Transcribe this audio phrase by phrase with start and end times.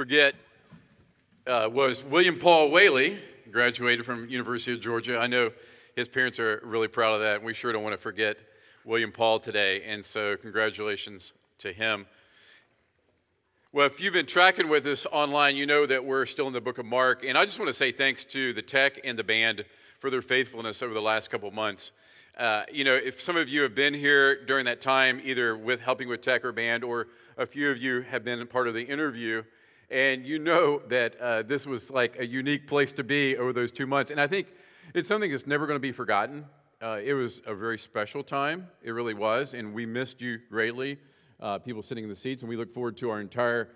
[0.00, 0.34] forget
[1.46, 3.18] uh, was William Paul Whaley,
[3.52, 5.18] graduated from University of Georgia.
[5.18, 5.52] I know
[5.94, 8.38] his parents are really proud of that, and we sure don't want to forget
[8.86, 9.82] William Paul today.
[9.82, 12.06] And so, congratulations to him.
[13.74, 16.62] Well, if you've been tracking with us online, you know that we're still in the
[16.62, 17.22] book of Mark.
[17.22, 19.66] And I just want to say thanks to the tech and the band
[19.98, 21.92] for their faithfulness over the last couple months.
[22.38, 25.82] Uh, you know, if some of you have been here during that time, either with
[25.82, 28.84] helping with tech or band, or a few of you have been part of the
[28.84, 29.42] interview,
[29.90, 33.72] and you know that uh, this was like a unique place to be over those
[33.72, 34.10] two months.
[34.10, 34.48] And I think
[34.94, 36.46] it's something that's never going to be forgotten.
[36.80, 38.68] Uh, it was a very special time.
[38.82, 39.54] It really was.
[39.54, 40.98] And we missed you greatly,
[41.40, 42.42] uh, people sitting in the seats.
[42.42, 43.70] And we look forward to our entire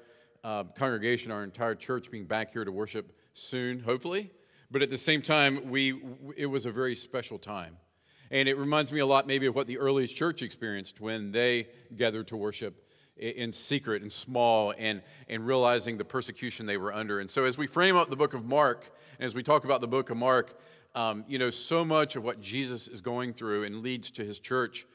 [0.44, 4.30] uh, congregation, our entire church being back here to worship soon, hopefully.
[4.70, 6.00] But at the same time, we,
[6.36, 7.76] it was a very special time.
[8.30, 11.68] And it reminds me a lot, maybe, of what the earliest church experienced when they
[11.94, 12.84] gathered to worship
[13.16, 17.20] in secret and small and, and realizing the persecution they were under.
[17.20, 19.80] And so, as we frame up the book of Mark, and as we talk about
[19.80, 20.58] the book of Mark,
[20.94, 24.38] um, you know, so much of what Jesus is going through and leads to his
[24.38, 24.86] church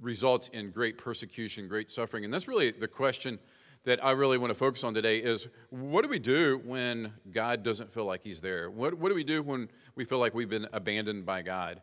[0.00, 2.24] results in great persecution, great suffering.
[2.24, 3.38] And that's really the question
[3.84, 7.62] that I really want to focus on today is what do we do when God
[7.62, 8.68] doesn't feel like he's there?
[8.68, 11.80] What, what do we do when we feel like we've been abandoned by God?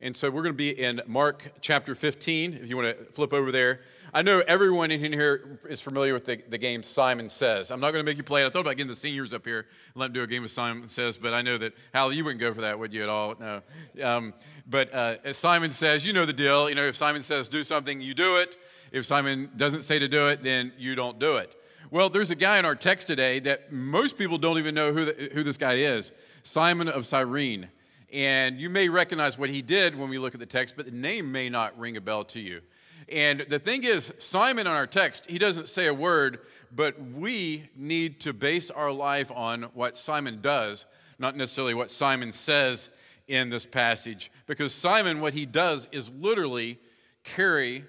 [0.00, 3.32] And so we're going to be in Mark chapter 15, if you want to flip
[3.32, 3.80] over there.
[4.14, 7.72] I know everyone in here is familiar with the, the game Simon Says.
[7.72, 8.46] I'm not going to make you play it.
[8.46, 10.50] I thought about getting the seniors up here and let them do a game of
[10.50, 13.08] Simon Says, but I know that, Hal, you wouldn't go for that, would you, at
[13.08, 13.34] all?
[13.40, 13.60] No.
[14.00, 14.34] Um,
[14.68, 16.68] but uh, as Simon says, you know the deal.
[16.68, 18.56] You know, if Simon says do something, you do it.
[18.92, 21.56] If Simon doesn't say to do it, then you don't do it.
[21.90, 25.06] Well, there's a guy in our text today that most people don't even know who,
[25.06, 26.12] the, who this guy is
[26.44, 27.68] Simon of Cyrene.
[28.12, 30.92] And you may recognize what he did when we look at the text, but the
[30.92, 32.62] name may not ring a bell to you.
[33.10, 36.40] And the thing is, Simon on our text, he doesn't say a word,
[36.74, 40.86] but we need to base our life on what Simon does,
[41.18, 42.90] not necessarily what Simon says
[43.26, 44.30] in this passage.
[44.46, 46.78] Because Simon, what he does is literally
[47.24, 47.84] carry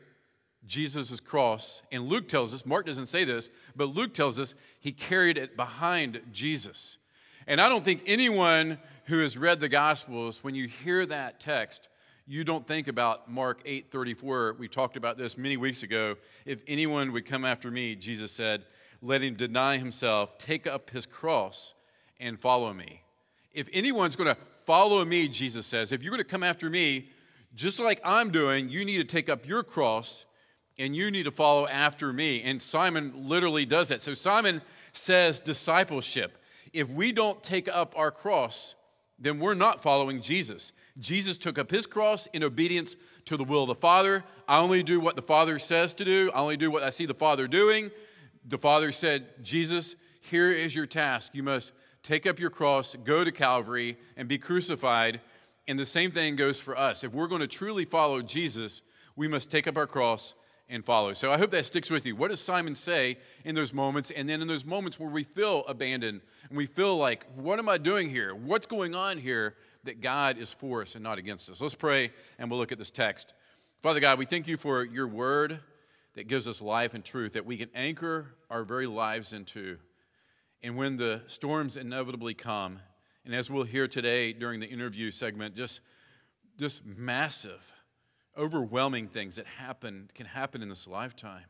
[0.65, 1.83] Jesus' cross.
[1.91, 5.57] And Luke tells us, Mark doesn't say this, but Luke tells us he carried it
[5.57, 6.97] behind Jesus.
[7.47, 8.77] And I don't think anyone
[9.09, 11.89] who has read the Gospels, when you hear that text,
[12.27, 14.57] you don't think about Mark 8:34.
[14.59, 16.15] We talked about this many weeks ago.
[16.45, 18.65] If anyone would come after me, Jesus said,
[19.01, 21.73] let him deny himself, take up his cross,
[22.19, 23.01] and follow me.
[23.51, 27.09] If anyone's going to follow me, Jesus says, if you're going to come after me,
[27.55, 30.27] just like I'm doing, you need to take up your cross
[30.77, 32.43] and you need to follow after me.
[32.43, 34.01] And Simon literally does that.
[34.01, 34.61] So Simon
[34.93, 36.37] says discipleship.
[36.73, 38.75] If we don't take up our cross,
[39.19, 40.71] then we're not following Jesus.
[40.97, 44.23] Jesus took up his cross in obedience to the will of the Father.
[44.47, 47.05] I only do what the Father says to do, I only do what I see
[47.05, 47.91] the Father doing.
[48.45, 51.35] The Father said, Jesus, here is your task.
[51.35, 55.21] You must take up your cross, go to Calvary, and be crucified.
[55.67, 57.03] And the same thing goes for us.
[57.03, 58.81] If we're going to truly follow Jesus,
[59.15, 60.33] we must take up our cross
[60.69, 61.13] and follow.
[61.13, 62.15] So I hope that sticks with you.
[62.15, 64.11] What does Simon say in those moments?
[64.11, 67.67] And then in those moments where we feel abandoned and we feel like, what am
[67.67, 68.35] I doing here?
[68.35, 69.55] What's going on here?
[69.85, 71.61] That God is for us and not against us.
[71.61, 73.33] Let's pray and we'll look at this text.
[73.81, 75.61] Father God, we thank you for your word
[76.13, 79.77] that gives us life and truth that we can anchor our very lives into.
[80.61, 82.79] And when the storms inevitably come,
[83.25, 85.81] and as we'll hear today during the interview segment, just,
[86.57, 87.73] just massive
[88.39, 91.45] overwhelming things that happen can happen in this lifetime.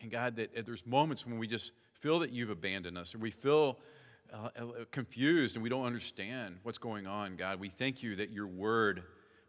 [0.00, 3.30] And God, that there's moments when we just feel that you've abandoned us, or we
[3.30, 3.78] feel
[4.32, 7.36] uh, uh, confused and we don't understand what's going on.
[7.36, 9.02] God, we thank you that your word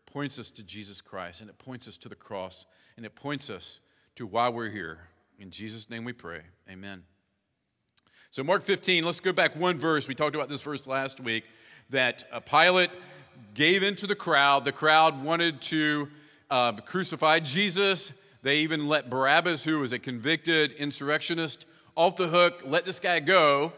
[0.06, 2.66] points us to Jesus Christ, and it points us to the cross,
[2.96, 3.82] and it points us
[4.16, 5.00] to why we're here.
[5.40, 6.42] In Jesus' name we pray.
[6.70, 7.04] Amen.
[8.32, 10.08] So, Mark 15, let's go back one verse.
[10.08, 11.46] We talked about this verse last week
[11.90, 12.92] that a Pilate
[13.54, 14.66] gave into the crowd.
[14.66, 16.10] The crowd wanted to
[16.50, 18.14] uh, crucify Jesus.
[18.42, 21.66] They even let Barabbas, who was a convicted insurrectionist,
[21.96, 23.74] off the hook, let this guy go.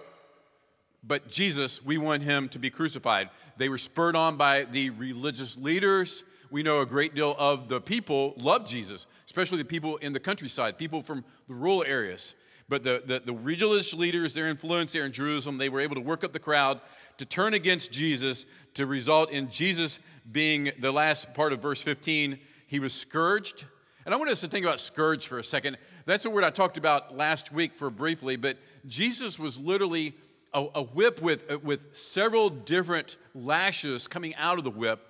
[1.03, 3.29] But Jesus, we want him to be crucified.
[3.57, 6.23] They were spurred on by the religious leaders.
[6.49, 10.19] We know a great deal of the people loved Jesus, especially the people in the
[10.19, 12.35] countryside, people from the rural areas.
[12.69, 16.01] But the, the, the religious leaders, their influence there in Jerusalem, they were able to
[16.01, 16.81] work up the crowd
[17.17, 19.99] to turn against Jesus, to result in Jesus
[20.31, 22.37] being the last part of verse 15.
[22.67, 23.65] He was scourged.
[24.05, 25.77] And I want us to think about scourge for a second.
[26.05, 30.13] That's a word I talked about last week for briefly, but Jesus was literally
[30.53, 35.01] a, a whip with, uh, with several different lashes coming out of the whip,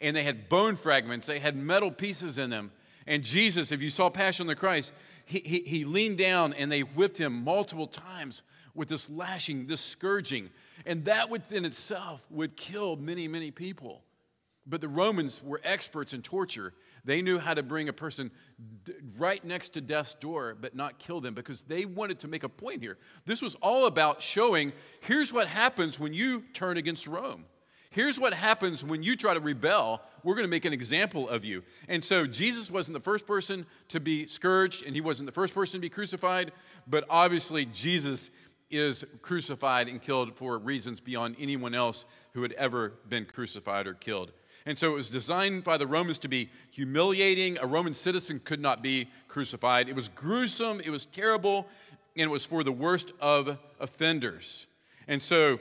[0.00, 2.70] and they had bone fragments, they had metal pieces in them.
[3.06, 4.92] And Jesus, if you saw Passion of the Christ,
[5.24, 8.42] he, he, he leaned down and they whipped him multiple times
[8.74, 10.50] with this lashing, this scourging.
[10.86, 14.02] And that within itself would kill many, many people.
[14.66, 16.72] But the Romans were experts in torture.
[17.04, 18.30] They knew how to bring a person
[19.18, 22.48] right next to death's door, but not kill them because they wanted to make a
[22.48, 22.96] point here.
[23.26, 27.44] This was all about showing here's what happens when you turn against Rome.
[27.90, 30.02] Here's what happens when you try to rebel.
[30.24, 31.62] We're going to make an example of you.
[31.88, 35.54] And so Jesus wasn't the first person to be scourged, and he wasn't the first
[35.54, 36.50] person to be crucified,
[36.88, 38.32] but obviously Jesus
[38.68, 43.94] is crucified and killed for reasons beyond anyone else who had ever been crucified or
[43.94, 44.32] killed.
[44.66, 47.58] And so it was designed by the Romans to be humiliating.
[47.60, 49.88] A Roman citizen could not be crucified.
[49.88, 51.68] It was gruesome, it was terrible,
[52.16, 54.66] and it was for the worst of offenders.
[55.06, 55.58] And so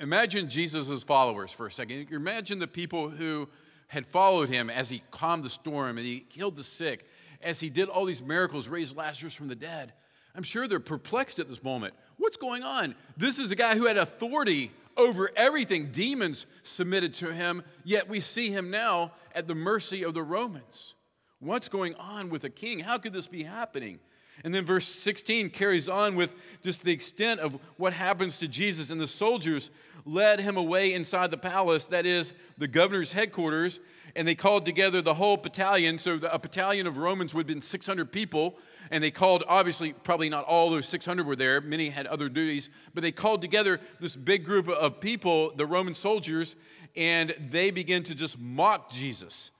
[0.00, 2.08] Imagine Jesus' followers for a second.
[2.10, 3.48] Imagine the people who
[3.88, 7.06] had followed him as he calmed the storm and he healed the sick,
[7.42, 9.92] as he did all these miracles, raised Lazarus from the dead.
[10.34, 11.92] I'm sure they're perplexed at this moment.
[12.16, 12.94] What's going on?
[13.16, 15.90] This is a guy who had authority over everything.
[15.90, 20.94] Demons submitted to him, yet we see him now at the mercy of the Romans.
[21.38, 22.80] What's going on with a king?
[22.80, 23.98] How could this be happening?
[24.44, 28.90] And then verse 16 carries on with just the extent of what happens to Jesus.
[28.90, 29.70] And the soldiers
[30.04, 33.80] led him away inside the palace, that is, the governor's headquarters,
[34.16, 35.98] and they called together the whole battalion.
[35.98, 38.58] So a battalion of Romans would have been 600 people.
[38.90, 41.60] And they called, obviously, probably not all those 600 were there.
[41.60, 42.70] Many had other duties.
[42.94, 46.56] But they called together this big group of people, the Roman soldiers,
[46.96, 49.52] and they began to just mock Jesus.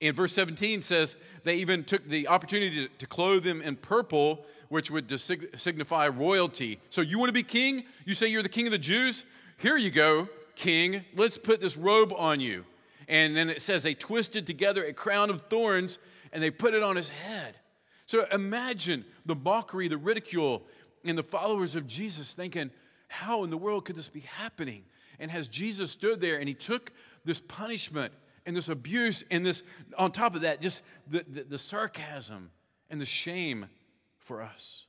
[0.00, 4.46] In verse 17 says they even took the opportunity to, to clothe him in purple,
[4.68, 6.80] which would signify royalty.
[6.88, 7.84] So you want to be king?
[8.06, 9.26] You say you're the king of the Jews?
[9.58, 11.04] Here you go, king.
[11.14, 12.64] Let's put this robe on you.
[13.08, 15.98] And then it says they twisted together a crown of thorns
[16.32, 17.56] and they put it on his head.
[18.10, 20.66] So imagine the mockery, the ridicule,
[21.04, 22.72] and the followers of Jesus thinking,
[23.06, 24.82] how in the world could this be happening?
[25.20, 26.90] And has Jesus stood there and he took
[27.24, 28.12] this punishment
[28.44, 29.62] and this abuse and this,
[29.96, 32.50] on top of that, just the, the, the sarcasm
[32.90, 33.66] and the shame
[34.18, 34.88] for us.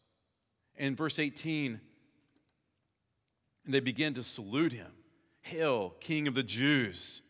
[0.76, 1.80] In verse 18,
[3.66, 4.92] they begin to salute him
[5.42, 7.22] Hail, King of the Jews.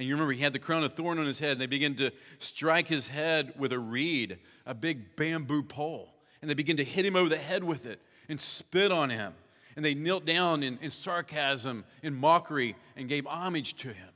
[0.00, 1.94] And you remember he had the crown of thorn on his head, and they begin
[1.96, 6.14] to strike his head with a reed, a big bamboo pole.
[6.40, 9.34] And they begin to hit him over the head with it and spit on him.
[9.76, 14.08] And they knelt down in, in sarcasm, in mockery, and gave homage to him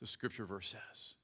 [0.00, 1.16] the scripture verse says.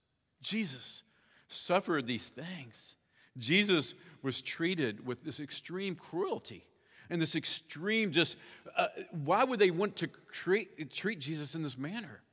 [0.43, 1.03] Jesus
[1.49, 2.97] suffered these things.
[3.39, 6.67] Jesus was treated with this extreme cruelty
[7.09, 8.37] and this extreme just
[8.77, 12.24] uh, why would they want to create, treat jesus in this manner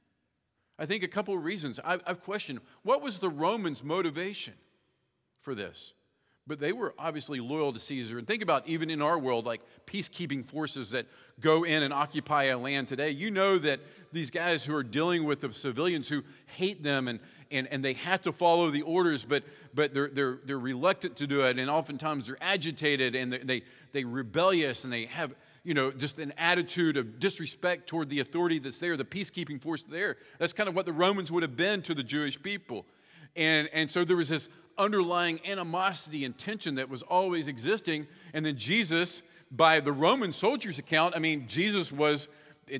[0.80, 4.54] i think a couple of reasons I've, I've questioned what was the romans motivation
[5.42, 5.94] for this
[6.48, 8.18] but they were obviously loyal to Caesar.
[8.18, 11.06] And think about even in our world, like peacekeeping forces that
[11.40, 13.12] go in and occupy a land today.
[13.12, 13.80] You know that
[14.12, 16.24] these guys who are dealing with the civilians who
[16.58, 17.20] hate them and,
[17.51, 21.28] and, and they have to follow the orders, but, but they're, they're, they're reluctant to
[21.28, 21.60] do it.
[21.60, 26.20] And oftentimes they're agitated and they, they, they rebellious and they have you know, just
[26.20, 30.18] an attitude of disrespect toward the authority that's there, the peacekeeping force there.
[30.39, 32.86] That's kind of what the Romans would have been to the Jewish people.
[33.36, 38.08] And, and so there was this underlying animosity and tension that was always existing.
[38.34, 42.27] And then Jesus, by the Roman soldiers' account, I mean, Jesus was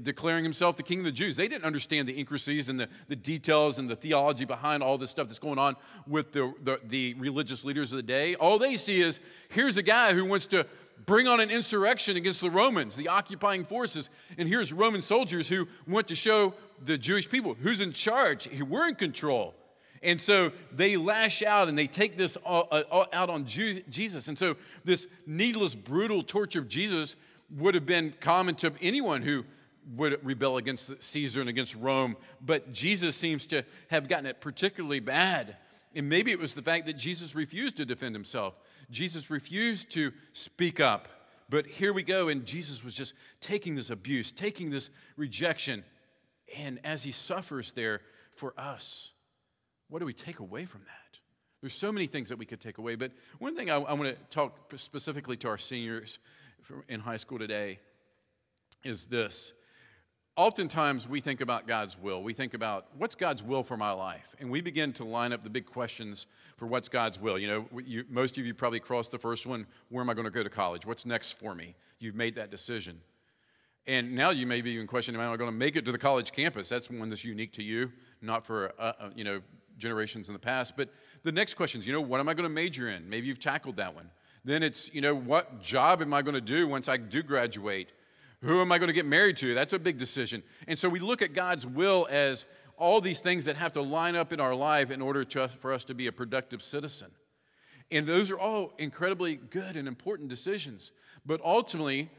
[0.04, 1.36] declaring himself the king of the Jews.
[1.36, 5.12] They didn't understand the intricacies and the, the details and the theology behind all this
[5.12, 5.76] stuff that's going on
[6.08, 8.36] with the, the, the religious leaders of the day.
[8.36, 9.20] All they see is
[9.50, 10.66] here's a guy who wants to
[11.06, 14.10] bring on an insurrection against the Romans, the occupying forces.
[14.38, 16.54] And here's Roman soldiers who want to show
[16.84, 18.50] the Jewish people who's in charge.
[18.62, 19.56] We're in control.
[20.04, 24.28] And so they lash out and they take this all, all out on Jesus.
[24.28, 27.16] And so this needless, brutal torture of Jesus
[27.52, 29.46] would have been common to anyone who
[29.96, 32.16] would rebel against Caesar and against Rome.
[32.44, 35.58] But Jesus seems to have gotten it particularly bad.
[35.94, 38.58] And maybe it was the fact that Jesus refused to defend himself.
[38.92, 41.08] Jesus refused to speak up.
[41.50, 45.84] But here we go, and Jesus was just taking this abuse, taking this rejection.
[46.58, 48.02] And as he suffers there
[48.36, 49.14] for us,
[49.90, 51.20] what do we take away from that?
[51.62, 54.16] There's so many things that we could take away, but one thing I, I want
[54.16, 56.20] to talk specifically to our seniors
[56.88, 57.80] in high school today
[58.84, 59.54] is this.
[60.38, 62.24] Oftentimes, we think about God's will.
[62.24, 64.34] We think about what's God's will for my life?
[64.40, 67.38] And we begin to line up the big questions for what's God's will.
[67.38, 70.26] You know, you, most of you probably crossed the first one where am I going
[70.26, 70.86] to go to college?
[70.86, 71.76] What's next for me?
[72.00, 73.02] You've made that decision.
[73.88, 75.98] And now you may be even questioning, am I going to make it to the
[75.98, 76.70] college campus?
[76.70, 79.42] That's one that's unique to you, not for, uh, uh, you know,
[79.78, 80.78] generations in the past.
[80.78, 80.90] But
[81.24, 83.10] the next question is, you know, what am I going to major in?
[83.10, 84.10] Maybe you've tackled that one.
[84.46, 87.92] Then it's, you know, what job am I going to do once I do graduate?
[88.42, 89.54] Who am I going to get married to?
[89.54, 90.42] That's a big decision.
[90.68, 92.46] And so we look at God's will as
[92.76, 95.72] all these things that have to line up in our life in order to, for
[95.72, 97.12] us to be a productive citizen.
[97.92, 100.92] And those are all incredibly good and important decisions.
[101.24, 102.10] But ultimately,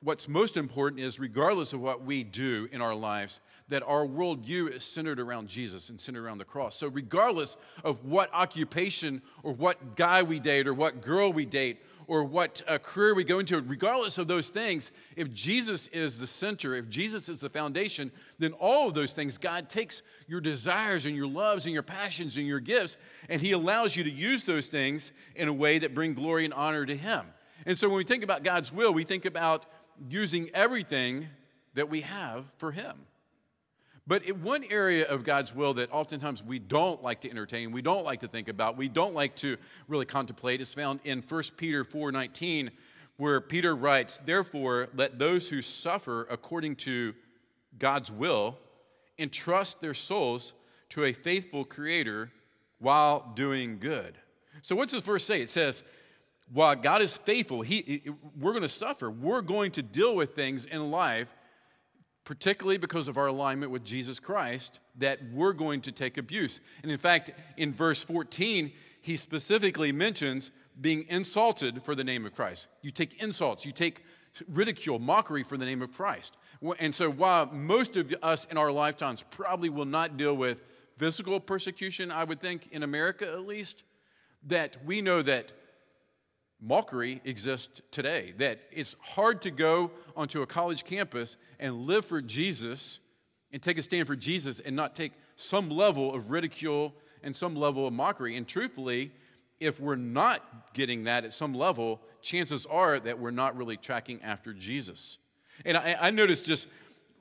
[0.00, 4.70] what's most important is, regardless of what we do in our lives, that our worldview
[4.72, 6.76] is centered around Jesus and centered around the cross.
[6.76, 11.80] So, regardless of what occupation or what guy we date or what girl we date
[12.08, 16.26] or what uh, career we go into, regardless of those things, if Jesus is the
[16.26, 21.06] center, if Jesus is the foundation, then all of those things, God takes your desires
[21.06, 22.96] and your loves and your passions and your gifts,
[23.28, 26.54] and He allows you to use those things in a way that bring glory and
[26.54, 27.26] honor to Him.
[27.64, 29.66] And so when we think about God's will, we think about
[30.08, 31.28] using everything
[31.74, 32.96] that we have for Him.
[34.06, 38.04] But one area of God's will that oftentimes we don't like to entertain, we don't
[38.04, 39.56] like to think about, we don't like to
[39.88, 42.70] really contemplate is found in 1 Peter 4:19
[43.16, 47.14] where Peter writes, "Therefore let those who suffer according to
[47.78, 48.58] God's will
[49.18, 50.54] entrust their souls
[50.90, 52.30] to a faithful creator
[52.78, 54.18] while doing good."
[54.62, 55.40] So what's this verse say?
[55.40, 55.82] It says,
[56.52, 58.02] while God is faithful, he,
[58.38, 59.10] we're going to suffer.
[59.10, 61.34] We're going to deal with things in life
[62.26, 66.60] particularly because of our alignment with Jesus Christ, that we're going to take abuse.
[66.82, 72.34] And in fact, in verse 14, he specifically mentions being insulted for the name of
[72.34, 72.66] Christ.
[72.82, 74.04] You take insults, you take
[74.48, 76.36] ridicule, mockery for the name of Christ.
[76.80, 80.62] And so, while most of us in our lifetimes probably will not deal with
[80.96, 83.84] physical persecution, I would think, in America at least,
[84.48, 85.52] that we know that
[86.60, 88.34] mockery exists today.
[88.38, 93.00] That it's hard to go onto a college campus and live for Jesus
[93.52, 97.54] and take a stand for Jesus and not take some level of ridicule and some
[97.54, 98.36] level of mockery.
[98.36, 99.12] And truthfully,
[99.60, 104.20] if we're not getting that at some level, chances are that we're not really tracking
[104.22, 105.18] after Jesus.
[105.64, 106.68] And I, I noticed just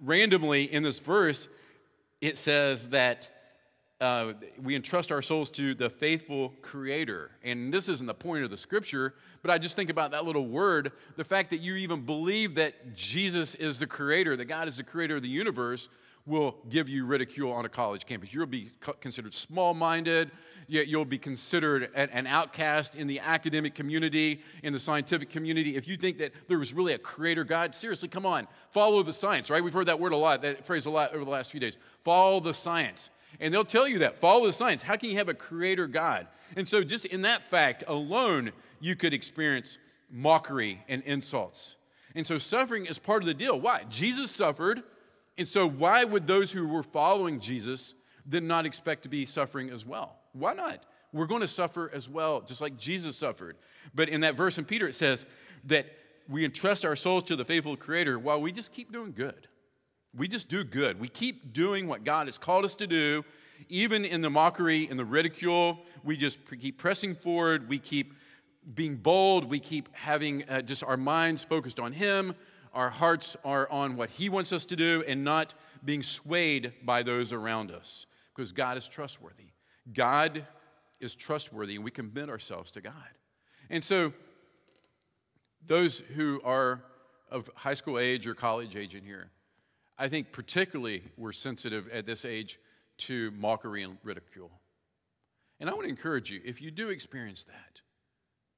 [0.01, 1.47] randomly in this verse,
[2.21, 3.29] it says that
[4.01, 7.31] uh, we entrust our souls to the faithful creator.
[7.43, 10.47] And this isn't the point of the scripture, but I just think about that little
[10.47, 14.77] word the fact that you even believe that Jesus is the creator, that God is
[14.77, 15.87] the creator of the universe,
[16.25, 18.33] will give you ridicule on a college campus.
[18.33, 20.31] You'll be considered small minded,
[20.67, 25.75] yet you'll be considered an outcast in the academic community, in the scientific community.
[25.75, 29.13] If you think that there was really a creator God, seriously, come on, follow the
[29.13, 29.63] science, right?
[29.63, 31.77] We've heard that word a lot, that phrase a lot over the last few days.
[32.03, 33.11] Follow the science.
[33.39, 34.17] And they'll tell you that.
[34.17, 34.83] Follow the science.
[34.83, 36.27] How can you have a creator God?
[36.55, 39.77] And so, just in that fact alone, you could experience
[40.09, 41.77] mockery and insults.
[42.15, 43.59] And so, suffering is part of the deal.
[43.59, 43.83] Why?
[43.89, 44.83] Jesus suffered.
[45.37, 49.69] And so, why would those who were following Jesus then not expect to be suffering
[49.69, 50.17] as well?
[50.33, 50.83] Why not?
[51.11, 53.57] We're going to suffer as well, just like Jesus suffered.
[53.93, 55.25] But in that verse in Peter, it says
[55.65, 55.87] that
[56.27, 59.47] we entrust our souls to the faithful Creator while we just keep doing good.
[60.17, 60.99] We just do good.
[60.99, 63.25] We keep doing what God has called us to do,
[63.67, 65.79] even in the mockery and the ridicule.
[66.03, 67.67] We just keep pressing forward.
[67.67, 68.13] We keep
[68.73, 69.45] being bold.
[69.49, 72.33] We keep having uh, just our minds focused on Him.
[72.73, 75.53] Our hearts are on what He wants us to do and not
[75.83, 79.51] being swayed by those around us because God is trustworthy.
[79.93, 80.45] God
[80.99, 82.93] is trustworthy, and we commit ourselves to God.
[83.69, 84.13] And so,
[85.65, 86.83] those who are
[87.29, 89.31] of high school age or college age in here,
[89.97, 92.59] I think particularly we're sensitive at this age
[92.97, 94.51] to mockery and ridicule.
[95.59, 97.81] And I want to encourage you, if you do experience that,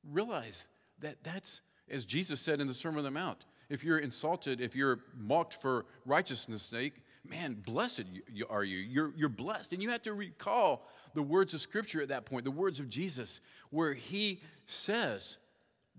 [0.03, 0.67] realize
[0.99, 4.75] that that's, as Jesus said in the Sermon on the Mount, if you're insulted, if
[4.75, 6.93] you're mocked for righteousness' sake,
[7.29, 8.05] man, blessed
[8.49, 8.77] are you.
[8.77, 9.73] You're, you're blessed.
[9.73, 12.89] And you have to recall the words of Scripture at that point, the words of
[12.89, 15.37] Jesus, where he says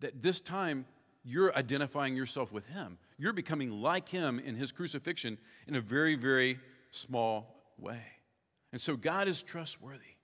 [0.01, 0.87] that this time
[1.25, 6.15] you're identifying yourself with him you're becoming like him in his crucifixion in a very,
[6.15, 6.59] very
[6.91, 8.03] small way.
[8.73, 10.19] And so God is trustworthy.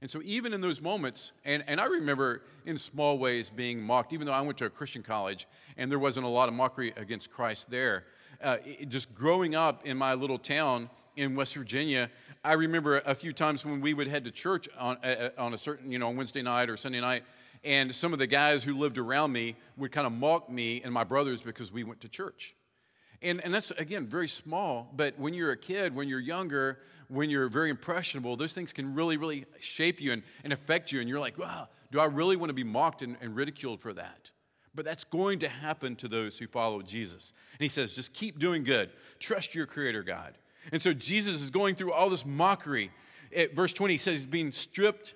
[0.00, 4.12] And so, even in those moments, and, and I remember in small ways being mocked,
[4.12, 6.92] even though I went to a Christian college and there wasn't a lot of mockery
[6.96, 8.04] against Christ there.
[8.40, 12.08] Uh, it, just growing up in my little town in West Virginia,
[12.44, 15.58] I remember a few times when we would head to church on, uh, on a
[15.58, 17.24] certain, you know, on Wednesday night or Sunday night,
[17.64, 20.92] and some of the guys who lived around me would kind of mock me and
[20.92, 22.54] my brothers because we went to church.
[23.20, 27.30] And, and that's, again, very small, but when you're a kid, when you're younger, when
[27.30, 31.00] you're very impressionable, those things can really, really shape you and, and affect you.
[31.00, 33.92] And you're like, wow, do I really want to be mocked and, and ridiculed for
[33.94, 34.30] that?
[34.74, 37.32] But that's going to happen to those who follow Jesus.
[37.54, 40.38] And he says, just keep doing good, trust your Creator God.
[40.70, 42.90] And so Jesus is going through all this mockery.
[43.34, 45.14] At verse 20 he says he's being stripped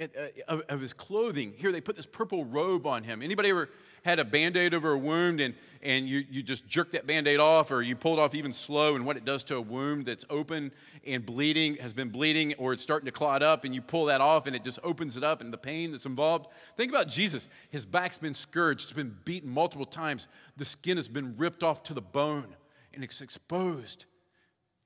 [0.00, 0.06] Uh,
[0.48, 1.54] of, of his clothing.
[1.56, 3.22] Here they put this purple robe on him.
[3.22, 3.70] Anybody ever
[4.04, 7.70] had a band-aid over a wound and, and you, you just jerk that band-aid off
[7.70, 10.24] or you pull it off even slow and what it does to a wound that's
[10.30, 10.72] open
[11.06, 14.20] and bleeding has been bleeding or it's starting to clot up and you pull that
[14.20, 16.48] off and it just opens it up and the pain that's involved?
[16.76, 17.48] Think about jesus.
[17.70, 18.82] His back's been scourged.
[18.82, 20.26] It's been beaten multiple times.
[20.56, 22.56] The skin has been ripped off to the bone
[22.92, 24.06] and it's exposed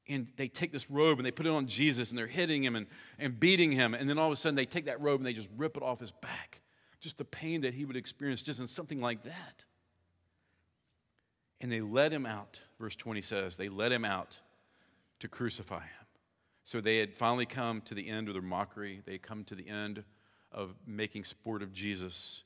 [0.09, 2.77] and they take this robe and they put it on jesus and they're hitting him
[2.77, 2.87] and,
[3.19, 5.33] and beating him and then all of a sudden they take that robe and they
[5.33, 6.61] just rip it off his back
[7.01, 9.67] just the pain that he would experience just in something like that.
[11.61, 14.41] And they led him out, verse 20 says, they led him out
[15.21, 16.07] to crucify him.
[16.65, 19.01] So they had finally come to the end of their mockery.
[19.05, 20.05] They had come to the end
[20.53, 22.45] of making sport of Jesus.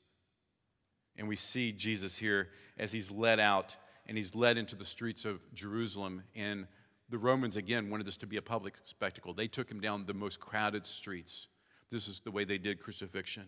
[1.17, 3.75] And we see Jesus here as he's led out
[4.07, 6.23] and he's led into the streets of Jerusalem.
[6.35, 6.67] And
[7.09, 9.33] the Romans, again, wanted this to be a public spectacle.
[9.33, 11.47] They took him down the most crowded streets.
[11.91, 13.45] This is the way they did crucifixion.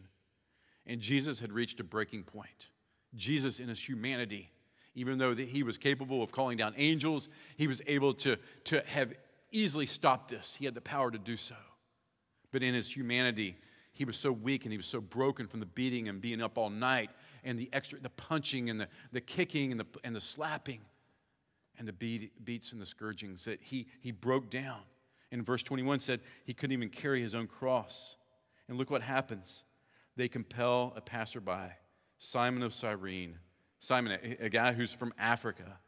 [0.85, 2.69] And Jesus had reached a breaking point.
[3.15, 4.51] Jesus, in his humanity,
[4.93, 9.13] even though he was capable of calling down angels, he was able to, to have
[9.51, 10.55] easily stopped this.
[10.55, 11.55] He had the power to do so.
[12.51, 13.57] But in his humanity,
[13.91, 16.57] he was so weak and he was so broken from the beating and being up
[16.57, 17.09] all night
[17.43, 20.81] and the extra, the punching and the, the kicking and the, and the slapping
[21.77, 24.79] and the beat, beats and the scourgings that he, he broke down.
[25.31, 28.17] In verse 21 said he couldn't even carry his own cross.
[28.67, 29.63] And look what happens
[30.17, 31.73] they compel a passerby,
[32.17, 33.37] Simon of Cyrene,
[33.79, 35.79] Simon, a, a guy who's from Africa,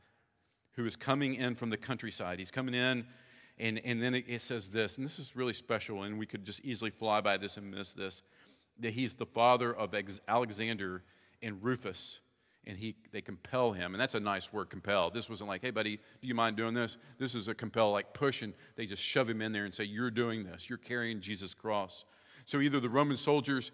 [0.73, 2.39] who is coming in from the countryside.
[2.39, 3.05] He's coming in,
[3.57, 6.43] and, and then it, it says this, and this is really special, and we could
[6.43, 8.21] just easily fly by this and miss this
[8.79, 9.95] that he's the father of
[10.27, 11.03] Alexander
[11.41, 12.19] and Rufus
[12.67, 13.93] and he, they compel him.
[13.93, 15.09] And that's a nice word, compel.
[15.09, 16.97] This wasn't like, hey, buddy, do you mind doing this?
[17.17, 19.85] This is a compel, like push, and they just shove him in there and say,
[19.85, 20.69] you're doing this.
[20.69, 22.05] You're carrying Jesus' cross.
[22.45, 23.71] So either the Roman soldiers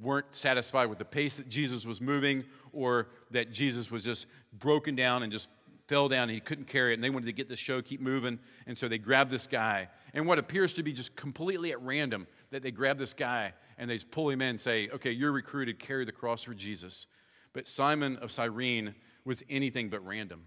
[0.00, 4.96] weren't satisfied with the pace that Jesus was moving or that Jesus was just broken
[4.96, 5.48] down and just
[5.88, 8.00] fell down and he couldn't carry it and they wanted to get the show keep
[8.00, 11.82] moving and so they grabbed this guy and what appears to be just completely at
[11.82, 15.32] random that they grab this guy and they pull him in and say okay you're
[15.32, 17.08] recruited carry the cross for jesus
[17.52, 20.44] but simon of cyrene was anything but random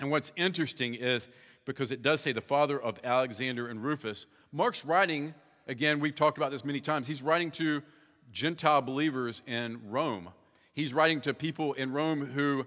[0.00, 1.28] and what's interesting is
[1.64, 5.34] because it does say the father of alexander and rufus mark's writing
[5.66, 7.82] again we've talked about this many times he's writing to
[8.32, 10.28] Gentile believers in Rome.
[10.74, 12.66] He's writing to people in Rome who,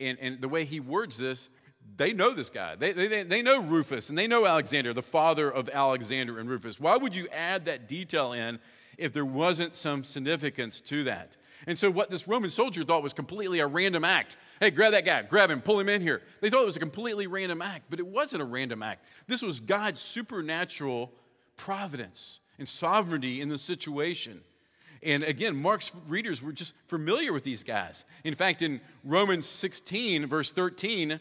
[0.00, 1.48] and, and the way he words this,
[1.96, 2.74] they know this guy.
[2.76, 6.80] They, they, they know Rufus and they know Alexander, the father of Alexander and Rufus.
[6.80, 8.58] Why would you add that detail in
[8.98, 11.36] if there wasn't some significance to that?
[11.66, 15.04] And so, what this Roman soldier thought was completely a random act hey, grab that
[15.04, 16.22] guy, grab him, pull him in here.
[16.40, 19.04] They thought it was a completely random act, but it wasn't a random act.
[19.26, 21.12] This was God's supernatural
[21.56, 24.40] providence and sovereignty in the situation.
[25.02, 28.04] And again, Mark's readers were just familiar with these guys.
[28.24, 31.20] In fact, in Romans 16, verse 13,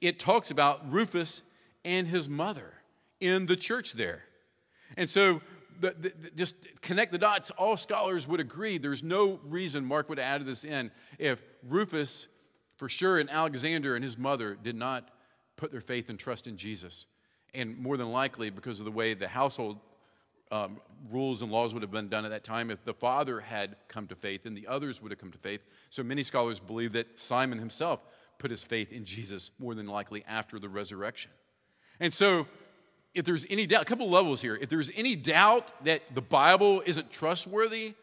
[0.00, 1.42] it talks about Rufus
[1.84, 2.74] and his mother
[3.20, 4.24] in the church there.
[4.96, 5.40] And so,
[5.82, 10.18] the, the, just connect the dots, all scholars would agree there's no reason Mark would
[10.18, 12.28] added this in if Rufus,
[12.76, 15.10] for sure, and Alexander and his mother did not
[15.56, 17.06] put their faith and trust in Jesus.
[17.54, 19.78] And more than likely, because of the way the household
[20.52, 23.76] um, rules and laws would have been done at that time if the father had
[23.88, 25.64] come to faith and the others would have come to faith.
[25.90, 28.02] So many scholars believe that Simon himself
[28.38, 31.30] put his faith in Jesus more than likely after the resurrection.
[32.00, 32.46] And so,
[33.14, 34.58] if there's any doubt, a couple levels here.
[34.60, 37.94] If there's any doubt that the Bible isn't trustworthy,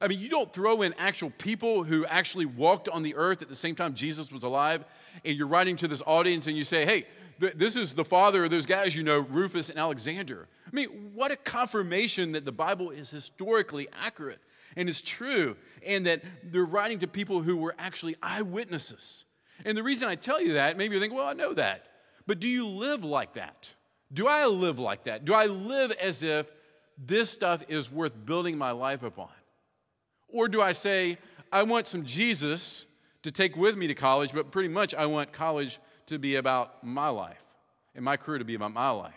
[0.00, 3.48] I mean, you don't throw in actual people who actually walked on the earth at
[3.48, 4.84] the same time Jesus was alive,
[5.24, 7.06] and you're writing to this audience and you say, hey,
[7.38, 10.48] this is the father of those guys you know, Rufus and Alexander.
[10.66, 14.40] I mean, what a confirmation that the Bible is historically accurate
[14.76, 15.56] and is true,
[15.86, 19.24] and that they're writing to people who were actually eyewitnesses.
[19.64, 21.86] And the reason I tell you that, maybe you think, well, I know that.
[22.26, 23.74] But do you live like that?
[24.16, 25.26] Do I live like that?
[25.26, 26.50] Do I live as if
[26.96, 29.28] this stuff is worth building my life upon?
[30.26, 31.18] Or do I say,
[31.52, 32.86] I want some Jesus
[33.24, 36.82] to take with me to college, but pretty much I want college to be about
[36.82, 37.44] my life
[37.94, 39.12] and my career to be about my life?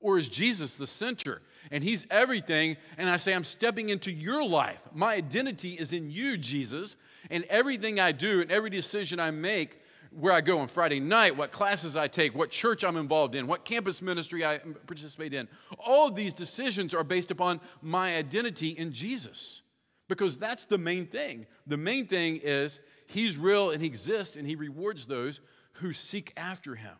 [0.00, 2.76] Or is Jesus the center and he's everything?
[2.98, 4.82] And I say, I'm stepping into your life.
[4.92, 6.98] My identity is in you, Jesus.
[7.30, 9.80] And everything I do and every decision I make,
[10.18, 13.46] where I go on Friday night, what classes I take, what church I'm involved in,
[13.46, 18.70] what campus ministry I participate in, all of these decisions are based upon my identity
[18.70, 19.62] in Jesus.
[20.08, 21.46] Because that's the main thing.
[21.66, 25.40] The main thing is He's real and He exists and He rewards those
[25.74, 26.96] who seek after Him.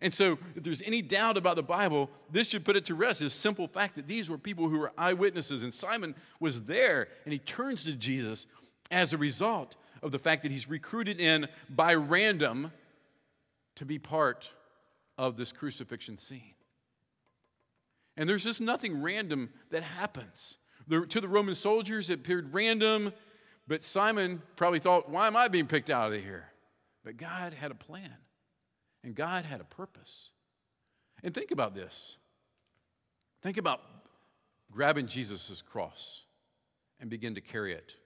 [0.00, 3.20] And so, if there's any doubt about the Bible, this should put it to rest.
[3.20, 7.32] This simple fact that these were people who were eyewitnesses, and Simon was there, and
[7.34, 8.46] he turns to Jesus
[8.90, 12.72] as a result of the fact that he's recruited in by random
[13.76, 14.52] to be part
[15.18, 16.54] of this crucifixion scene.
[18.16, 20.58] And there's just nothing random that happens.
[20.88, 23.12] The, to the Roman soldiers, it appeared random,
[23.68, 26.48] but Simon probably thought, why am I being picked out of here?
[27.04, 28.10] But God had a plan.
[29.02, 30.32] And God had a purpose.
[31.22, 32.18] And think about this.
[33.42, 33.80] Think about
[34.70, 36.26] grabbing Jesus' cross
[37.00, 37.96] and begin to carry it,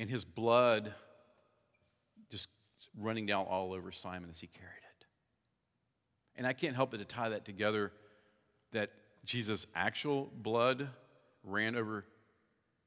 [0.00, 0.94] and his blood
[2.30, 2.48] just
[2.98, 5.06] running down all over Simon as he carried it.
[6.36, 7.92] And I can't help but to tie that together
[8.72, 8.90] that
[9.24, 10.88] Jesus' actual blood
[11.44, 12.06] ran over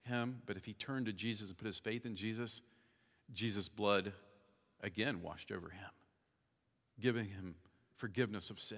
[0.01, 2.61] him, but if he turned to Jesus and put his faith in Jesus,
[3.31, 4.11] Jesus' blood
[4.81, 5.89] again washed over him
[6.99, 7.55] giving him
[7.95, 8.77] forgiveness of sin.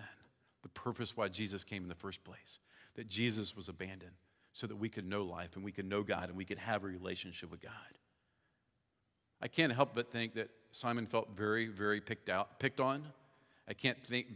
[0.63, 2.59] The purpose why Jesus came in the first place,
[2.95, 4.13] that Jesus was abandoned
[4.53, 6.83] so that we could know life and we could know God and we could have
[6.83, 7.71] a relationship with God.
[9.41, 13.03] I can't help but think that Simon felt very, very picked out, picked on.
[13.67, 14.27] I can't think,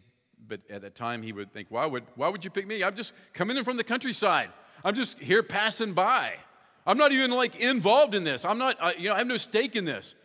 [0.47, 2.83] but at that time he would think, why would, why would you pick me?
[2.83, 4.49] I'm just coming in from the countryside.
[4.83, 6.33] I'm just here passing by.
[6.85, 8.45] I'm not even like involved in this.
[8.45, 10.15] I'm not, I, you know, I have no stake in this.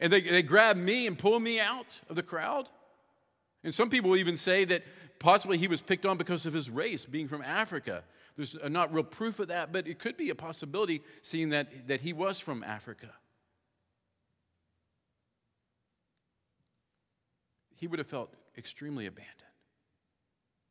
[0.00, 2.68] And they, they grab me and pull me out of the crowd.
[3.62, 4.84] And some people even say that
[5.18, 8.04] possibly he was picked on because of his race, being from Africa.
[8.36, 11.88] There's uh, not real proof of that, but it could be a possibility, seeing that,
[11.88, 13.10] that he was from Africa.
[17.76, 19.40] He would have felt extremely abandoned.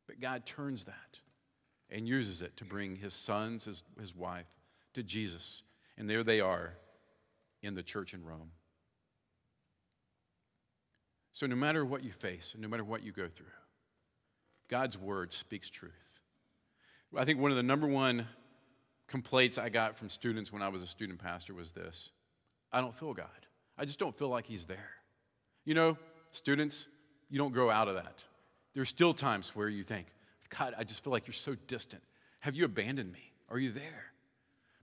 [0.06, 1.20] But God turns that
[1.90, 4.46] and uses it to bring his sons, his, his wife,
[4.94, 5.62] to Jesus.
[5.96, 6.74] And there they are
[7.62, 8.50] in the church in Rome.
[11.32, 13.46] So, no matter what you face, no matter what you go through,
[14.68, 16.20] God's word speaks truth.
[17.16, 18.26] I think one of the number one
[19.06, 22.12] complaints I got from students when I was a student pastor was this
[22.72, 23.26] I don't feel God.
[23.76, 24.90] I just don't feel like He's there.
[25.64, 25.98] You know,
[26.30, 26.88] students,
[27.34, 28.24] you don't grow out of that.
[28.76, 30.06] There's still times where you think,
[30.56, 32.00] God, I just feel like you're so distant.
[32.38, 33.32] Have you abandoned me?
[33.50, 34.12] Are you there?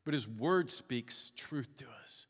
[0.03, 2.27] But His word speaks truth to us.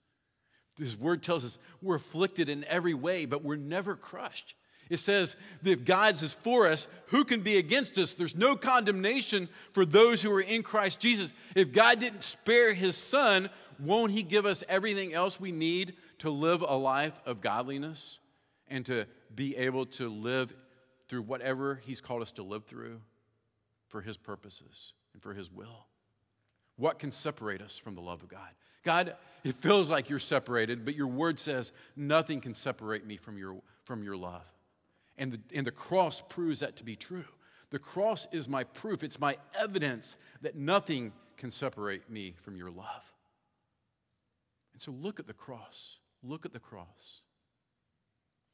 [0.77, 4.53] His word tells us we're afflicted in every way, but we're never crushed.
[4.91, 8.13] It says that if God is for us, who can be against us?
[8.13, 11.33] There's no condemnation for those who are in Christ Jesus.
[11.55, 16.29] If God didn't spare his son, won't he give us everything else we need to
[16.29, 18.19] live a life of godliness
[18.71, 19.05] and to
[19.35, 20.53] be able to live
[21.07, 23.01] through whatever he's called us to live through
[23.87, 25.85] for his purposes and for his will?
[26.77, 28.49] What can separate us from the love of God?
[28.83, 33.37] God, it feels like you're separated, but your word says nothing can separate me from
[33.37, 34.51] your, from your love.
[35.17, 37.25] And the, and the cross proves that to be true.
[37.69, 42.71] The cross is my proof, it's my evidence that nothing can separate me from your
[42.71, 43.13] love.
[44.73, 45.99] And so look at the cross.
[46.23, 47.21] Look at the cross.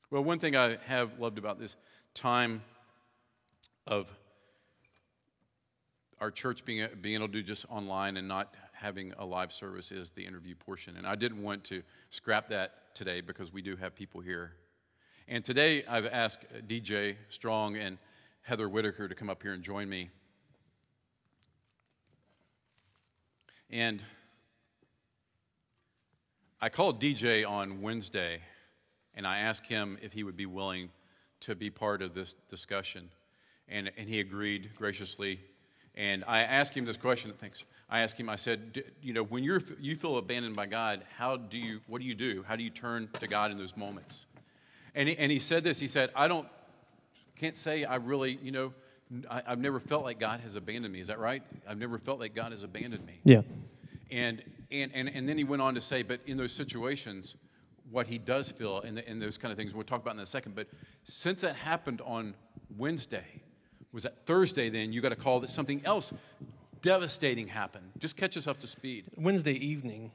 [0.09, 1.75] Well, one thing I have loved about this
[2.13, 2.61] time
[3.85, 4.13] of
[6.21, 9.91] our church being, being able to do just online and not having a live service
[9.91, 10.95] is the interview portion.
[10.95, 14.53] And I didn't want to scrap that today because we do have people here.
[15.27, 17.97] And today I've asked DJ Strong and
[18.43, 20.09] Heather Whitaker to come up here and join me.
[23.69, 24.01] And
[26.61, 28.39] I called DJ on Wednesday
[29.17, 30.89] and I asked him if he would be willing
[31.41, 33.10] to be part of this discussion.
[33.67, 35.41] And, and he agreed graciously
[35.97, 37.34] and I asked him this question.
[37.38, 37.65] Thanks.
[37.89, 38.30] I asked him.
[38.30, 41.82] I said, you know, when you're you feel abandoned by God, how do you?
[41.88, 42.45] What do you do?
[42.47, 44.27] How do you turn to God in those moments?
[44.93, 45.80] And he, and he said this.
[45.80, 46.47] He said, I don't
[47.36, 48.73] can't say I really, you know,
[49.30, 50.99] I, have never felt like God has abandoned me.
[50.99, 51.41] Is that right?
[51.67, 53.19] I've never felt like God has abandoned me.
[53.23, 53.41] Yeah.
[54.12, 57.38] And and and and then he went on to say, but in those situations,
[57.91, 60.26] what he does feel and, and those kind of things we'll talk about in a
[60.26, 60.56] second.
[60.56, 60.67] But
[61.04, 62.34] since that happened on
[62.78, 63.41] Wednesday
[63.91, 66.13] was that Thursday then you got a call that something else
[66.82, 67.91] devastating happened.
[67.97, 69.06] Just catch us up to speed.
[69.15, 70.12] Wednesday evening,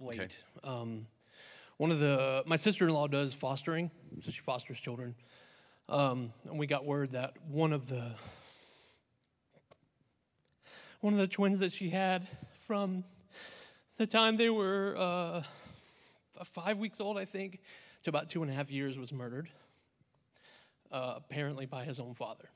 [0.00, 0.20] late.
[0.20, 0.28] Okay.
[0.64, 1.06] Um,
[1.76, 3.90] one of the my sister-in-law does fostering,
[4.24, 5.14] so she fosters children.
[5.88, 8.12] Um, and we got word that one of the
[11.00, 12.26] one of the twins that she had
[12.66, 13.04] from
[13.98, 15.42] the time they were uh,
[16.44, 17.60] five weeks old, I think,
[18.02, 19.48] to about two and a half years, was murdered.
[20.92, 22.48] Uh, apparently by his own father.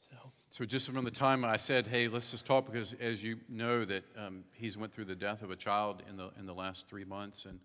[0.00, 0.16] So
[0.48, 3.84] so just from the time I said, "Hey, let's just talk," because as you know,
[3.84, 6.88] that um, he's went through the death of a child in the in the last
[6.88, 7.60] three months, and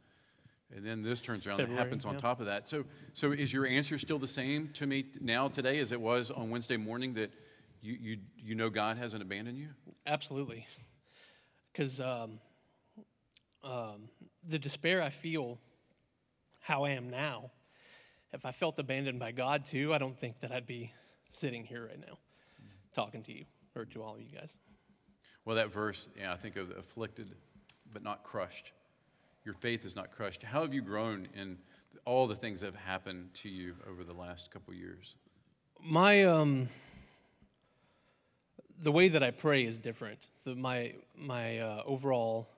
[0.76, 2.20] And then this turns around, that February, happens on yeah.
[2.20, 2.68] top of that.
[2.68, 6.30] So, so is your answer still the same to me now today as it was
[6.32, 7.32] on Wednesday morning that
[7.82, 9.70] you, you, you know God hasn't abandoned you?
[10.06, 10.68] Absolutely.
[11.72, 12.40] Because um,
[13.64, 14.10] um,
[14.50, 15.60] the despair I feel,
[16.60, 17.52] how I am now,
[18.34, 20.92] if I felt abandoned by God too, I don't think that I'd be
[21.30, 22.18] sitting here right now
[22.94, 24.58] talking to you or to all of you guys.
[25.46, 27.36] Well, that verse, yeah, I think of afflicted
[27.92, 28.72] but not crushed.
[29.46, 30.44] Your faith is not crushed.
[30.44, 31.58] How have you grown in
[32.06, 35.16] all the things that have happened to you over the last couple years?
[35.82, 36.70] My um,
[38.82, 40.28] the way that I pray is different.
[40.44, 42.50] The, my my uh, overall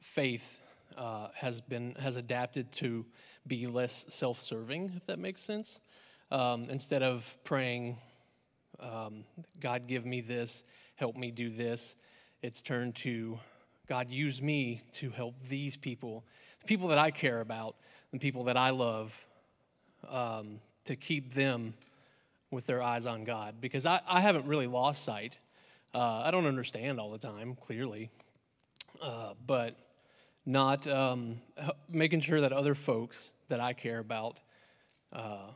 [0.00, 0.58] faith
[0.96, 3.04] uh, has been has adapted to
[3.46, 5.80] be less self-serving, if that makes sense.
[6.30, 7.98] Um, instead of praying,
[8.80, 9.24] um,
[9.60, 10.64] God give me this,
[10.96, 11.94] help me do this,
[12.42, 13.38] it's turned to
[13.88, 16.24] God use me to help these people,
[16.60, 17.76] the people that I care about,
[18.12, 19.14] the people that I love,
[20.08, 21.74] um, to keep them
[22.50, 25.38] with their eyes on God because I, I haven't really lost sight.
[25.94, 28.10] Uh, I don't understand all the time, clearly,
[29.00, 29.76] uh, but
[30.46, 31.40] not um,
[31.88, 34.40] making sure that other folks that I care about
[35.12, 35.48] uh,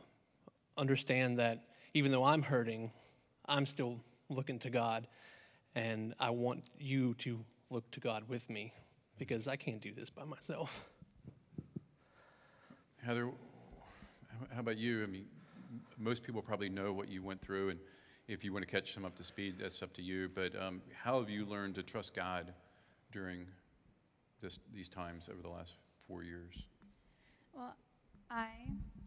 [0.77, 2.91] understand that even though I'm hurting,
[3.45, 3.99] I'm still
[4.29, 5.07] looking to God,
[5.75, 8.73] and I want you to look to God with me
[9.17, 10.85] because I can't do this by myself.
[13.03, 13.29] Heather,
[14.53, 15.03] how about you?
[15.03, 15.25] I mean,
[15.97, 17.79] most people probably know what you went through, and
[18.27, 20.29] if you want to catch them up to speed, that's up to you.
[20.33, 22.53] But um, how have you learned to trust God
[23.11, 23.45] during
[24.41, 25.75] this, these times over the last
[26.07, 26.63] four years?
[27.53, 27.75] Well,
[28.29, 28.47] I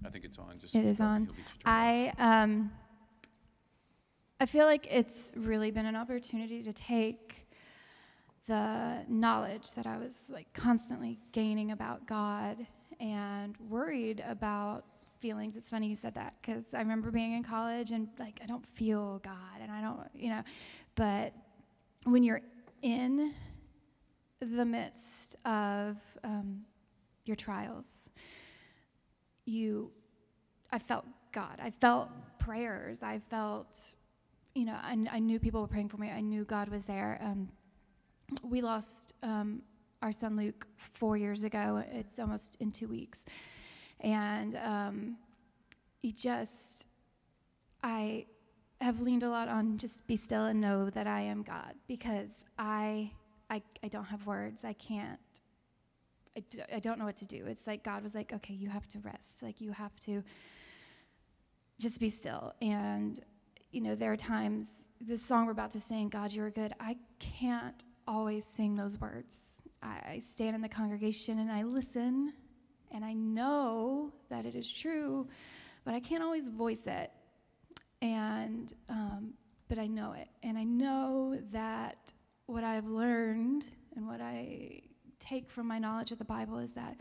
[0.05, 0.59] I think it's on.
[0.59, 1.25] Just it is on.
[1.25, 1.67] you'll get your turn.
[1.67, 2.73] I um
[4.41, 7.49] I feel like it's really been an opportunity to take
[8.47, 12.67] the knowledge that I was like constantly gaining about God
[13.01, 14.85] and worried about
[15.19, 15.57] feelings.
[15.57, 18.67] It's funny you said that because I remember being in college and like I don't
[18.67, 20.43] feel God and I don't, you know,
[20.95, 21.33] but
[22.05, 22.43] when you're
[22.83, 23.33] in
[24.41, 26.63] the midst of um,
[27.25, 28.11] your trials,
[29.47, 29.91] you
[30.75, 31.61] I felt God.
[31.63, 33.05] I felt prayers.
[33.05, 33.79] I felt,
[34.57, 36.11] you know, I, I knew people were praying for me.
[36.11, 37.21] I knew God was there.
[37.23, 37.49] Um,
[38.43, 39.63] we lost um,
[40.03, 41.85] our son Luke four years ago.
[41.93, 43.25] It's almost in two weeks.
[44.01, 45.17] And um,
[46.03, 46.87] he just,
[47.85, 48.27] I
[48.81, 52.45] have leaned a lot on just be still and know that I am God because
[52.59, 53.13] I,
[53.51, 54.65] I, I don't have words.
[54.65, 55.21] I can't
[56.73, 57.45] I, don't know what to do.
[57.47, 59.43] It's like God was like, okay, you have to rest.
[59.43, 60.25] Like, you have to
[61.79, 62.53] just be still.
[62.61, 63.21] And,
[63.71, 66.73] you know, there are times, this song we're about to sing, God, you are good,
[66.81, 69.37] I can't always sing those words.
[69.83, 72.33] I, I stand in the congregation and I listen,
[72.91, 75.29] and I know that it is true,
[75.85, 77.13] but I can't always voice it.
[78.03, 79.35] And, um,
[79.69, 80.29] but I know it.
[80.43, 82.13] And I know that
[82.47, 84.83] what I've learned and what I
[85.19, 86.99] take from my knowledge of the Bible is that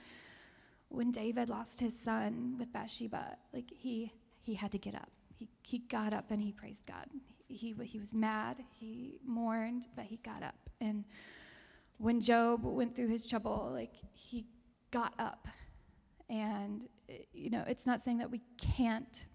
[0.89, 5.09] when David lost his son with Bathsheba, like he he had to get up.
[5.33, 7.07] He he got up and he praised God.
[7.47, 8.63] He he was mad.
[8.79, 10.69] He mourned, but he got up.
[10.79, 11.03] And
[11.97, 14.45] when Job went through his trouble, like he
[14.91, 15.47] got up.
[16.29, 16.87] And
[17.33, 19.25] you know, it's not saying that we can't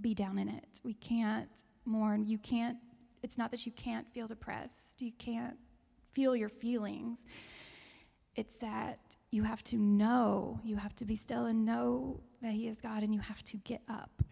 [0.00, 0.80] be down in it.
[0.82, 2.26] We can't mourn.
[2.26, 2.78] You can't.
[3.22, 5.00] It's not that you can't feel depressed.
[5.00, 5.56] You can't
[6.12, 7.26] feel your feelings.
[8.34, 8.98] It's that
[9.30, 13.02] you have to know, you have to be still and know that He is God,
[13.02, 14.22] and you have to get up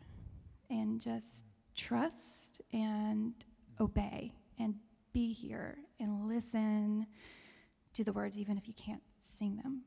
[0.69, 3.35] and just trust and
[3.81, 4.75] obey and
[5.13, 7.07] be here and listen
[7.95, 9.83] to the words, even if you can't sing them.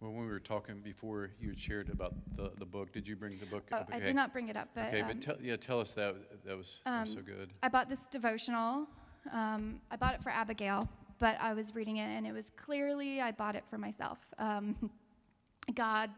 [0.00, 2.92] Well, when we were talking before, you had shared about the, the book.
[2.92, 3.64] Did you bring the book?
[3.72, 3.88] Oh, up?
[3.92, 4.06] I Okay.
[4.06, 6.14] did not bring it up, but, Okay, um, but tell, yeah, tell us that.
[6.44, 7.52] That was, that was so um, good.
[7.64, 8.86] I bought this devotional.
[9.32, 13.20] Um, I bought it for Abigail, but I was reading it, and it was clearly
[13.20, 14.18] I bought it for myself.
[14.38, 14.76] Um,
[15.74, 16.10] God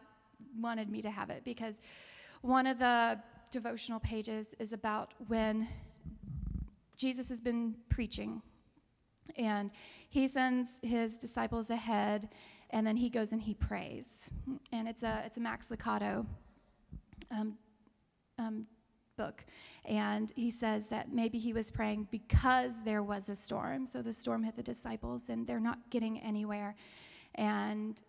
[0.60, 1.80] wanted me to have it because
[2.42, 3.18] one of the
[3.50, 5.66] devotional pages is about when
[6.96, 8.42] Jesus has been preaching,
[9.36, 9.72] and
[10.10, 12.28] he sends his disciples ahead,
[12.70, 14.06] and then he goes and he prays,
[14.72, 16.26] and it's a it's a Max Lucado.
[17.30, 17.56] Um,
[18.38, 18.66] um,
[19.20, 19.44] book.
[19.84, 23.84] And he says that maybe he was praying because there was a storm.
[23.84, 26.74] So the storm hit the disciples and they're not getting anywhere.
[27.34, 28.02] And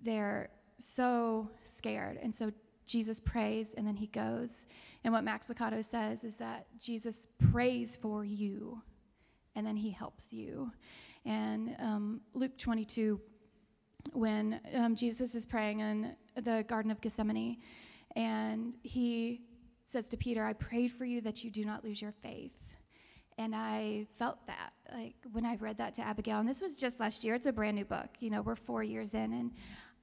[0.00, 2.18] they're so scared.
[2.22, 2.52] And so
[2.86, 4.66] Jesus prays and then he goes.
[5.02, 8.80] And what Max Lucado says is that Jesus prays for you
[9.56, 10.70] and then he helps you.
[11.24, 13.20] And um, Luke 22
[14.12, 17.58] when um, Jesus is praying in the Garden of Gethsemane,
[18.16, 19.42] and he
[19.84, 22.74] says to Peter, I prayed for you that you do not lose your faith.
[23.36, 27.00] And I felt that, like when I read that to Abigail, and this was just
[27.00, 27.34] last year.
[27.34, 28.08] It's a brand new book.
[28.20, 29.50] You know, we're four years in, and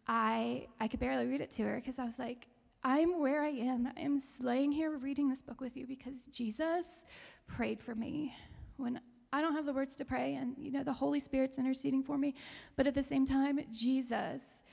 [0.06, 2.48] I I could barely read it to her because I was like,
[2.84, 3.88] I'm where I am.
[3.96, 7.06] I am laying here reading this book with you because Jesus
[7.48, 8.36] prayed for me
[8.76, 9.00] when
[9.34, 12.18] I don't have the words to pray, and you know the Holy Spirit's interceding for
[12.18, 12.36] me,
[12.76, 14.64] but at the same time, Jesus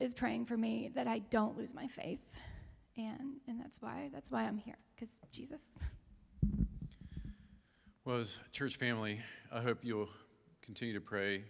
[0.00, 2.38] is praying for me that I don't lose my faith,
[2.96, 5.70] and and that's why that's why I'm here because Jesus.
[8.04, 9.20] Well, as church family,
[9.52, 10.08] I hope you'll
[10.62, 11.44] continue to pray.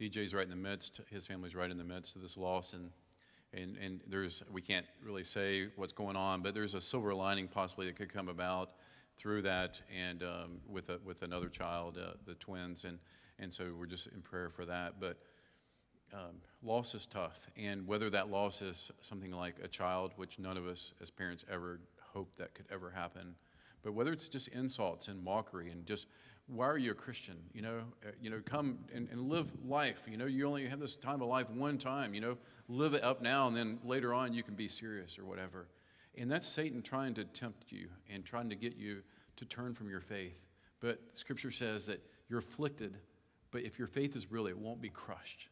[0.00, 2.90] DJ's right in the midst; his family's right in the midst of this loss, and
[3.52, 7.48] and and there's we can't really say what's going on, but there's a silver lining
[7.48, 8.70] possibly that could come about
[9.16, 12.84] through that and um, with, a, with another child, uh, the twins.
[12.84, 12.98] And,
[13.38, 15.00] and so we're just in prayer for that.
[15.00, 15.18] But
[16.12, 17.48] um, loss is tough.
[17.56, 21.44] And whether that loss is something like a child, which none of us as parents
[21.50, 21.80] ever
[22.12, 23.34] hoped that could ever happen,
[23.82, 26.08] but whether it's just insults and mockery and just,
[26.48, 27.36] why are you a Christian?
[27.52, 30.06] You know, uh, you know, come and, and live life.
[30.08, 32.14] You know, you only have this time of life one time.
[32.14, 35.24] You know, live it up now, and then later on you can be serious or
[35.24, 35.66] whatever.
[36.16, 39.02] And that's Satan trying to tempt you and trying to get you
[39.36, 40.46] to turn from your faith.
[40.80, 42.96] But scripture says that you're afflicted,
[43.50, 45.48] but if your faith is real, it won't be crushed.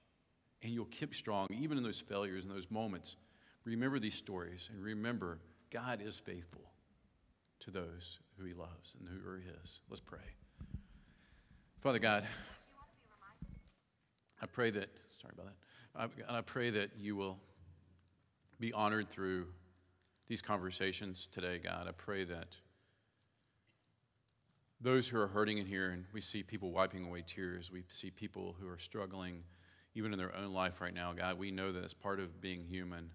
[0.62, 3.16] And you'll keep strong, even in those failures and those moments.
[3.64, 5.38] Remember these stories and remember
[5.70, 6.62] God is faithful
[7.61, 9.81] to those who he loves and who are his.
[9.88, 10.18] Let's pray.
[11.81, 12.24] Father God,
[14.40, 14.88] I pray that,
[15.20, 16.24] sorry about that.
[16.33, 17.38] I, I pray that you will
[18.59, 19.46] be honored through
[20.26, 21.87] these conversations today, God.
[21.88, 22.56] I pray that
[24.80, 28.10] those who are hurting in here, and we see people wiping away tears, we see
[28.10, 29.44] people who are struggling
[29.94, 32.64] even in their own life right now, God, we know that it's part of being
[32.64, 33.10] human.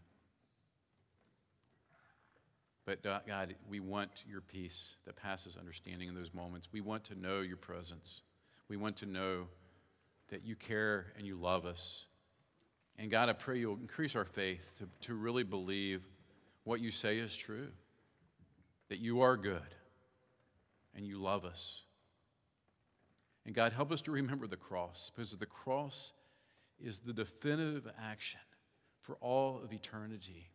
[2.85, 6.69] But God, we want your peace that passes understanding in those moments.
[6.71, 8.23] We want to know your presence.
[8.67, 9.47] We want to know
[10.29, 12.07] that you care and you love us.
[12.97, 16.07] And God, I pray you'll increase our faith to, to really believe
[16.63, 17.69] what you say is true
[18.89, 19.75] that you are good
[20.95, 21.83] and you love us.
[23.45, 26.13] And God, help us to remember the cross because the cross
[26.79, 28.41] is the definitive action
[28.99, 30.51] for all of eternity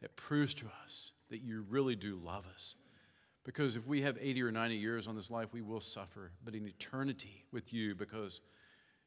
[0.00, 2.76] that proves to us that you really do love us.
[3.44, 6.54] Because if we have 80 or 90 years on this life, we will suffer, but
[6.54, 8.40] in eternity with you, because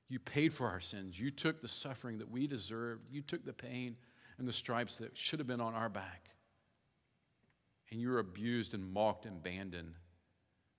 [0.09, 1.19] you paid for our sins.
[1.19, 3.07] You took the suffering that we deserved.
[3.09, 3.95] You took the pain
[4.37, 6.29] and the stripes that should have been on our back.
[7.91, 9.93] And you were abused and mocked and abandoned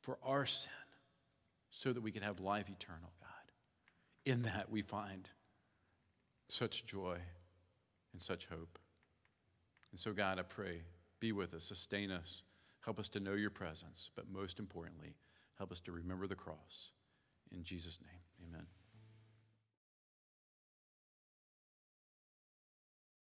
[0.02, 0.72] for our sin
[1.70, 4.32] so that we could have life eternal, God.
[4.32, 5.28] In that we find
[6.48, 7.18] such joy
[8.12, 8.78] and such hope.
[9.92, 10.82] And so, God, I pray,
[11.20, 12.42] be with us, sustain us,
[12.80, 15.16] help us to know your presence, but most importantly,
[15.58, 16.90] help us to remember the cross.
[17.52, 18.66] In Jesus' name, amen.